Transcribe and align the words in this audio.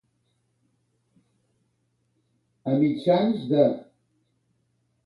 A 2.69 2.71
mitjans 2.79 3.39
de. 3.51 3.65